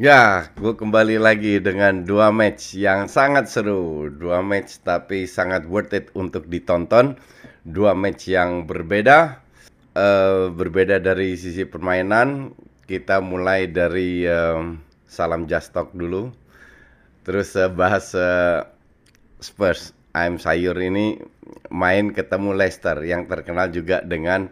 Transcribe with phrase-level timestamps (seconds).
[0.00, 4.08] Ya, gue kembali lagi dengan dua match yang sangat seru.
[4.08, 7.20] Dua match tapi sangat worth it untuk ditonton.
[7.68, 9.44] Dua match yang berbeda.
[9.92, 12.56] Uh, berbeda dari sisi permainan.
[12.88, 14.72] Kita mulai dari uh,
[15.04, 16.32] Salam Just Talk dulu.
[17.28, 18.64] Terus uh, bahas uh,
[19.36, 19.92] Spurs.
[20.16, 21.20] I'm Sayur ini
[21.68, 24.48] main ketemu Leicester yang terkenal juga dengan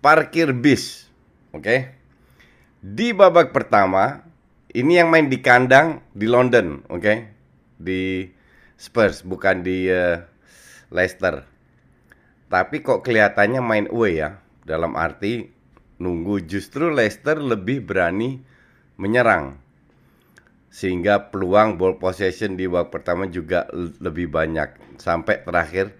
[0.00, 1.12] parkir bis.
[1.52, 1.60] Oke.
[1.60, 1.80] Okay?
[2.80, 4.27] Di babak pertama,
[4.76, 7.00] ini yang main di kandang di London, oke?
[7.00, 7.18] Okay?
[7.80, 8.28] Di
[8.76, 10.20] Spurs, bukan di uh,
[10.92, 11.44] Leicester.
[12.48, 15.48] Tapi kok kelihatannya main away ya, dalam arti
[15.98, 18.44] nunggu justru Leicester lebih berani
[19.00, 19.56] menyerang.
[20.68, 25.96] Sehingga peluang ball possession di babak pertama juga lebih banyak sampai terakhir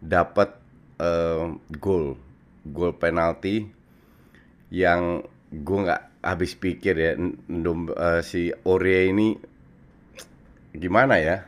[0.00, 0.56] dapat
[0.98, 2.16] uh, gol,
[2.64, 3.68] gol penalti
[4.72, 5.20] yang
[5.52, 9.38] gue nggak habis pikir ya uh, si Ore ini
[10.74, 11.46] gimana ya?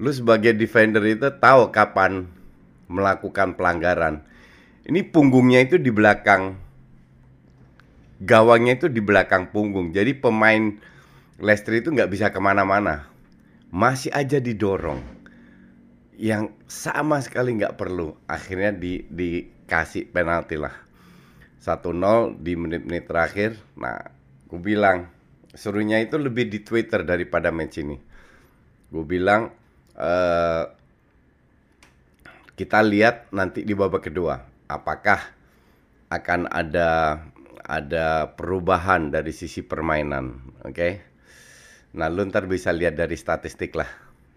[0.00, 2.24] Lu sebagai defender itu tahu kapan
[2.88, 4.24] melakukan pelanggaran.
[4.88, 6.56] Ini punggungnya itu di belakang
[8.24, 9.92] gawangnya itu di belakang punggung.
[9.92, 10.80] Jadi pemain
[11.38, 13.06] Leicester itu nggak bisa ke mana-mana.
[13.68, 15.04] Masih aja didorong.
[16.18, 18.16] Yang sama sekali nggak perlu.
[18.26, 20.87] Akhirnya di dikasih penalti lah
[21.58, 23.58] 1-0 di menit-menit terakhir.
[23.76, 23.98] Nah,
[24.46, 25.10] gue bilang
[25.52, 27.98] serunya itu lebih di Twitter daripada match ini.
[28.88, 29.50] Gue bilang
[29.98, 30.64] uh,
[32.58, 34.34] kita lihat nanti di babak kedua
[34.66, 35.20] apakah
[36.08, 37.20] akan ada
[37.68, 40.72] ada perubahan dari sisi permainan, oke?
[40.72, 40.92] Okay?
[42.00, 43.88] Nah, lu ntar bisa lihat dari statistik lah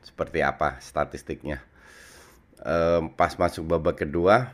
[0.04, 1.64] seperti apa statistiknya.
[3.16, 4.52] Pas masuk babak kedua,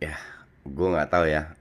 [0.00, 0.16] ya
[0.76, 1.56] gue nggak tahu ya.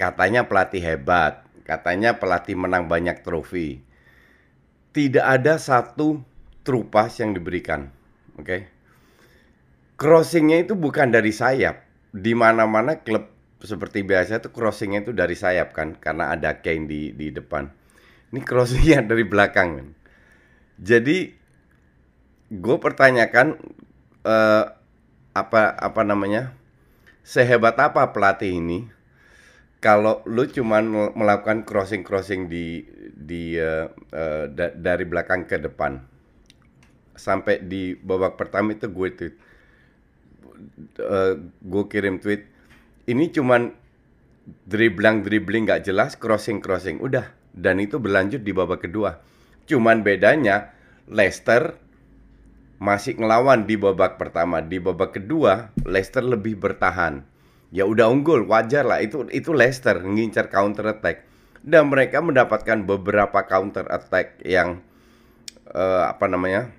[0.00, 3.84] Katanya pelatih hebat katanya pelatih menang banyak trofi.
[4.96, 6.24] Tidak ada satu
[6.64, 7.92] trupas yang diberikan
[8.40, 8.44] oke?
[8.44, 8.60] Okay?
[10.00, 11.84] crossingnya itu bukan dari sayap.
[12.14, 13.28] Di mana mana klub
[13.60, 17.68] seperti biasa itu crossingnya itu dari sayap kan karena ada Kane di di depan.
[18.32, 19.88] Ini crossingnya dari belakang kan
[20.80, 21.30] jadi
[22.50, 23.58] gue pertanyakan
[24.26, 24.64] uh,
[25.34, 26.54] apa apa namanya
[27.24, 28.86] sehebat apa pelatih ini
[29.80, 36.00] kalau lu cuman melakukan crossing crossing di di uh, uh, da dari belakang ke depan
[37.16, 39.34] sampai di babak pertama itu gue tweet
[41.00, 42.48] uh, gue kirim tweet
[43.08, 43.72] ini cuman
[44.64, 47.32] dribbling dribbling nggak jelas crossing crossing udah.
[47.54, 49.22] Dan itu berlanjut di babak kedua.
[49.64, 50.74] Cuman bedanya
[51.06, 51.78] Leicester
[52.78, 54.62] masih ngelawan di babak pertama.
[54.64, 57.22] Di babak kedua, Leicester lebih bertahan.
[57.74, 59.02] Ya udah unggul, wajar lah.
[59.02, 61.26] Itu itu Leicester ngincar counter attack.
[61.64, 64.84] Dan mereka mendapatkan beberapa counter attack yang
[65.72, 66.70] uh, apa namanya?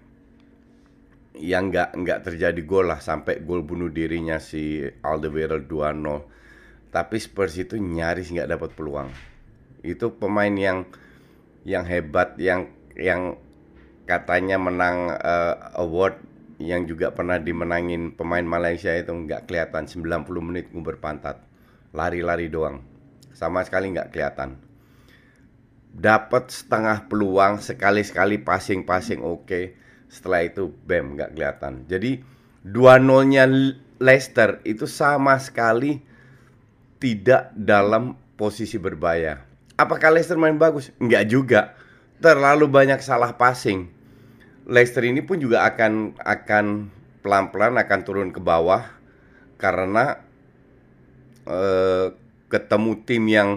[1.35, 6.95] Yang nggak nggak terjadi gol lah sampai gol bunuh dirinya si Alderweireld 2-0.
[6.95, 9.12] Tapi Spurs itu nyaris nggak dapat peluang.
[9.83, 10.88] Itu pemain yang
[11.67, 13.35] yang hebat yang yang
[14.06, 16.22] katanya menang uh, award
[16.62, 19.90] yang juga pernah dimenangin pemain Malaysia itu nggak kelihatan.
[19.90, 21.44] 90 menit nguber pantat.
[21.92, 22.86] Lari-lari doang.
[23.36, 24.56] Sama sekali nggak kelihatan.
[25.96, 29.48] Dapat setengah peluang sekali-sekali passing-passing oke.
[29.48, 29.66] Okay.
[30.06, 31.84] setelah itu bam nggak kelihatan.
[31.90, 32.22] Jadi
[32.63, 33.50] 2-0 nya
[34.00, 36.00] Leicester itu sama sekali
[37.01, 39.44] tidak dalam posisi berbahaya.
[39.75, 40.94] Apakah Leicester main bagus?
[41.01, 41.62] Nggak juga.
[42.22, 43.94] Terlalu banyak salah passing
[44.65, 46.65] Leicester ini pun juga akan akan
[47.21, 48.81] pelan-pelan akan turun ke bawah
[49.62, 50.21] karena
[51.45, 52.13] uh,
[52.50, 53.50] ketemu tim yang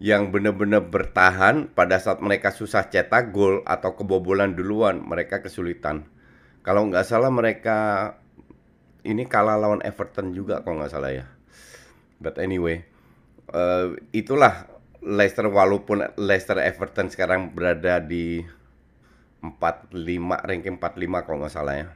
[0.00, 6.08] yang benar-benar bertahan pada saat mereka susah cetak gol atau kebobolan duluan mereka kesulitan.
[6.64, 8.12] Kalau nggak salah mereka
[9.04, 11.28] ini kalah lawan Everton juga kalau nggak salah ya.
[12.20, 12.84] But anyway,
[13.52, 14.68] uh, itulah
[15.00, 18.44] Leicester walaupun Leicester Everton sekarang berada di
[19.40, 19.92] 45
[20.46, 21.88] ranking 45 kalau nggak salah ya.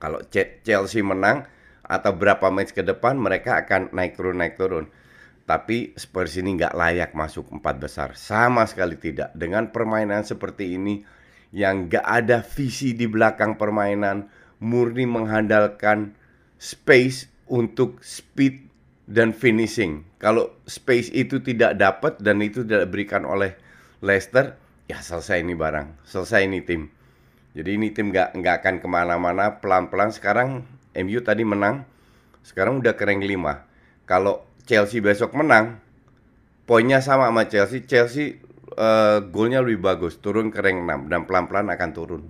[0.00, 0.22] Kalau
[0.64, 1.44] Chelsea menang
[1.84, 4.86] atau berapa match ke depan mereka akan naik turun naik turun.
[5.44, 9.34] Tapi Spurs ini nggak layak masuk empat besar, sama sekali tidak.
[9.34, 11.02] Dengan permainan seperti ini
[11.50, 14.30] yang nggak ada visi di belakang permainan,
[14.62, 16.14] murni mengandalkan
[16.54, 18.70] space untuk speed
[19.10, 20.06] dan finishing.
[20.22, 23.58] Kalau space itu tidak dapat dan itu tidak diberikan oleh
[23.98, 24.54] Leicester,
[24.90, 26.90] ya selesai ini barang, selesai ini tim.
[27.54, 30.10] Jadi ini tim nggak nggak akan ke mana-mana pelan-pelan.
[30.10, 30.66] Sekarang
[30.98, 31.86] MU tadi menang,
[32.42, 34.06] sekarang udah kering 5.
[34.10, 35.78] Kalau Chelsea besok menang,
[36.66, 37.86] poinnya sama sama Chelsea.
[37.86, 38.42] Chelsea
[38.74, 42.22] uh, golnya lebih bagus, turun ke rank 6 dan pelan-pelan akan turun.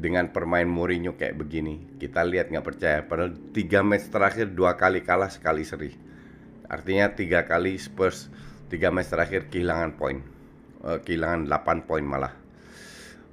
[0.00, 2.98] Dengan permain Mourinho kayak begini, kita lihat nggak percaya.
[3.04, 5.92] Padahal tiga match terakhir dua kali kalah sekali seri.
[6.70, 8.30] Artinya tiga kali Spurs
[8.70, 10.22] tiga match terakhir kehilangan poin,
[10.84, 12.34] uh, kehilangan 8 poin malah.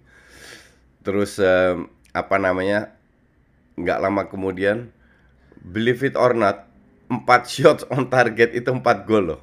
[1.06, 2.97] Terus um, apa namanya?
[3.77, 4.89] Nggak lama kemudian,
[5.64, 6.70] believe it or not,
[7.10, 9.42] 4 shots on target itu 4 gol loh.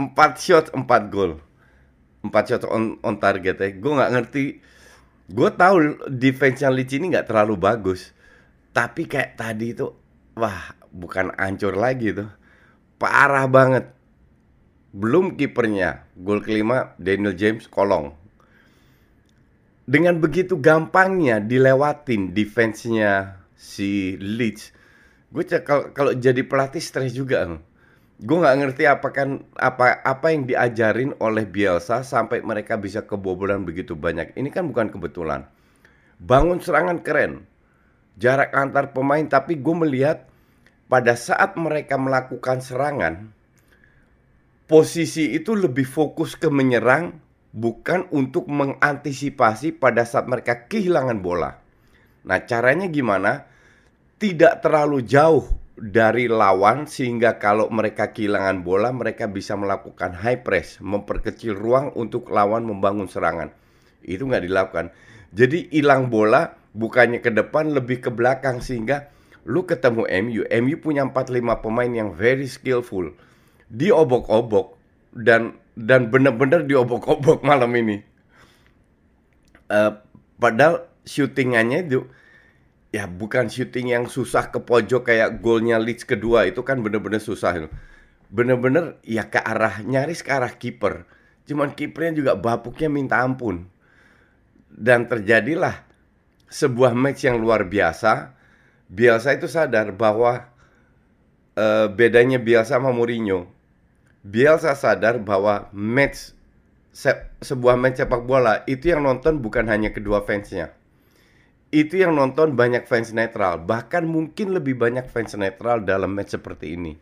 [0.00, 1.40] 4 shot 4 gol.
[2.24, 4.44] 4 shot on, on target ya gue nggak ngerti.
[5.26, 8.14] Gue tahu defense yang Leeds ini nggak terlalu bagus.
[8.72, 9.88] Tapi kayak tadi itu
[10.36, 12.28] wah bukan ancur lagi tuh.
[13.00, 13.92] Parah banget.
[14.96, 18.16] Belum kipernya gol kelima Daniel James kolong.
[19.86, 24.75] Dengan begitu gampangnya dilewatin defense-nya si Leeds
[25.36, 27.60] gue kalau jadi pelatih stres juga
[28.16, 33.68] gue nggak ngerti apa kan apa apa yang diajarin oleh Bielsa sampai mereka bisa kebobolan
[33.68, 34.32] begitu banyak.
[34.32, 35.44] Ini kan bukan kebetulan.
[36.16, 37.44] Bangun serangan keren,
[38.16, 39.20] jarak antar pemain.
[39.28, 40.24] Tapi gue melihat
[40.88, 43.36] pada saat mereka melakukan serangan,
[44.64, 47.20] posisi itu lebih fokus ke menyerang,
[47.52, 51.60] bukan untuk mengantisipasi pada saat mereka kehilangan bola.
[52.24, 53.44] Nah caranya gimana?
[54.16, 55.44] Tidak terlalu jauh
[55.76, 62.32] dari lawan sehingga kalau mereka kehilangan bola mereka bisa melakukan high press, memperkecil ruang untuk
[62.32, 63.52] lawan membangun serangan.
[64.00, 64.86] Itu nggak dilakukan.
[65.36, 69.12] Jadi hilang bola bukannya ke depan lebih ke belakang sehingga
[69.44, 73.12] lu ketemu MU, MU punya 4-5 pemain yang very skillful.
[73.68, 74.80] Diobok-obok
[75.12, 78.00] dan dan benar-benar diobok-obok malam ini.
[79.68, 80.00] Uh,
[80.40, 82.08] padahal syutingannya itu
[82.96, 87.68] ya bukan syuting yang susah ke pojok kayak golnya Leeds kedua itu kan bener-bener susah
[88.26, 91.06] bener-bener ya ke arah nyaris ke arah kiper.
[91.46, 93.70] Cuman kipernya juga bapuknya minta ampun.
[94.66, 95.86] Dan terjadilah
[96.50, 98.34] sebuah match yang luar biasa.
[98.86, 100.46] Bielsa itu sadar bahwa
[101.58, 103.50] uh, bedanya Bielsa sama Mourinho.
[104.26, 106.34] Bielsa sadar bahwa match
[106.90, 107.12] se
[107.42, 110.74] sebuah match sepak bola itu yang nonton bukan hanya kedua fansnya.
[111.76, 116.72] Itu yang nonton banyak fans netral, bahkan mungkin lebih banyak fans netral dalam match seperti
[116.72, 116.96] ini.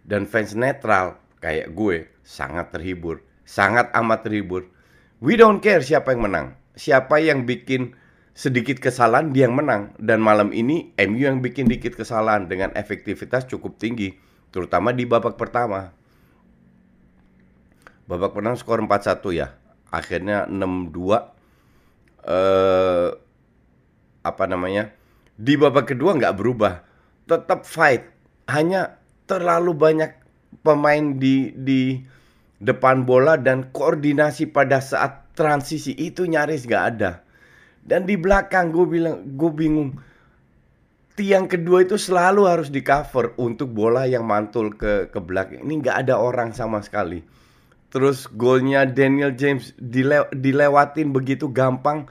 [0.00, 4.72] Dan fans netral kayak gue sangat terhibur, sangat amat terhibur.
[5.20, 7.92] We don't care siapa yang menang, siapa yang bikin
[8.32, 13.44] sedikit kesalahan dia yang menang dan malam ini MU yang bikin dikit kesalahan dengan efektivitas
[13.44, 14.16] cukup tinggi
[14.48, 15.92] terutama di babak pertama
[18.08, 19.52] babak pertama skor 4-1 ya.
[19.92, 21.20] Akhirnya 6-2
[22.24, 23.12] eh
[24.30, 24.94] apa namanya?
[25.34, 26.84] Di babak kedua nggak berubah.
[27.26, 28.06] Tetap fight.
[28.50, 30.12] Hanya terlalu banyak
[30.62, 32.02] pemain di di
[32.60, 37.22] depan bola dan koordinasi pada saat transisi itu nyaris nggak ada.
[37.80, 39.90] Dan di belakang gue bilang gue bingung.
[41.18, 45.66] Tiang kedua itu selalu harus di cover untuk bola yang mantul ke ke belakang.
[45.66, 47.40] Ini nggak ada orang sama sekali
[47.90, 52.06] Terus golnya Daniel James dile dilewatin begitu gampang.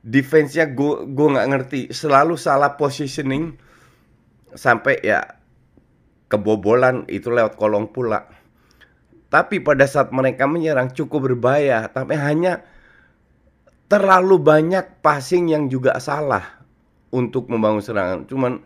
[0.00, 1.80] Defense-nya gue gue nggak ngerti.
[1.92, 3.56] Selalu salah positioning
[4.56, 5.40] sampai ya
[6.30, 8.24] kebobolan itu lewat kolong pula.
[9.30, 12.66] Tapi pada saat mereka menyerang cukup berbahaya, tapi hanya
[13.86, 16.62] terlalu banyak passing yang juga salah
[17.14, 18.26] untuk membangun serangan.
[18.26, 18.62] Cuman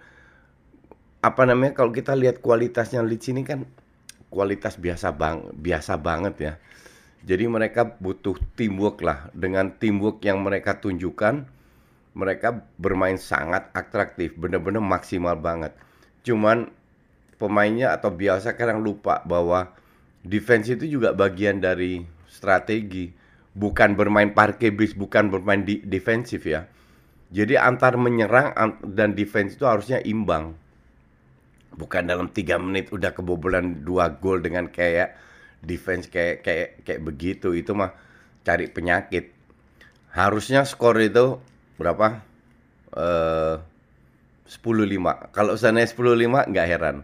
[1.24, 3.64] apa namanya kalau kita lihat kualitasnya Leeds ini kan
[4.28, 6.52] kualitas biasa bang biasa banget ya.
[7.24, 9.32] Jadi mereka butuh teamwork lah.
[9.32, 11.48] Dengan teamwork yang mereka tunjukkan,
[12.12, 15.72] mereka bermain sangat atraktif, bener-bener maksimal banget.
[16.20, 16.68] Cuman
[17.40, 19.72] pemainnya atau biasa kadang lupa bahwa
[20.20, 23.08] defense itu juga bagian dari strategi.
[23.54, 26.68] Bukan bermain parkir bis, bukan bermain di defensif ya.
[27.32, 28.52] Jadi antar menyerang
[28.84, 30.54] dan defense itu harusnya imbang
[31.74, 35.18] bukan dalam tiga menit udah kebobolan dua gol dengan kayak
[35.64, 37.96] defense kayak kayak kayak begitu itu mah
[38.44, 39.32] cari penyakit.
[40.14, 41.40] Harusnya skor itu
[41.80, 42.22] berapa?
[42.94, 43.56] Eh
[44.44, 45.32] sepuluh lima.
[45.32, 46.96] Kalau sana sepuluh lima nggak heran.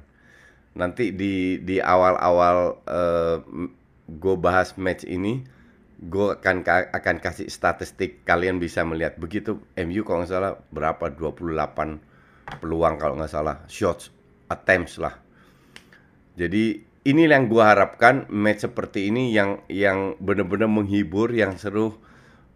[0.76, 3.36] Nanti di di awal-awal uh,
[4.06, 5.42] gue bahas match ini
[6.00, 6.62] gue akan
[6.94, 8.22] akan kasih statistik.
[8.22, 11.10] Kalian bisa melihat begitu MU kalau nggak salah berapa?
[11.10, 13.66] 28 peluang kalau nggak salah.
[13.66, 14.12] Shots
[14.46, 15.16] attempts lah.
[16.38, 21.96] Jadi ini yang gue harapkan match seperti ini yang yang benar-benar menghibur, yang seru,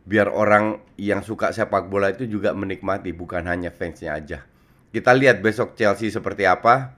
[0.05, 4.45] biar orang yang suka sepak bola itu juga menikmati, bukan hanya fansnya aja.
[4.93, 6.95] Kita lihat besok Chelsea seperti apa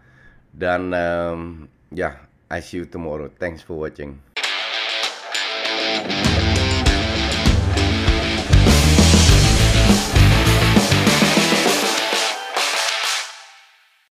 [0.50, 1.40] dan um,
[1.94, 2.14] ya, yeah,
[2.50, 3.30] I see you tomorrow.
[3.30, 4.35] Thanks for watching.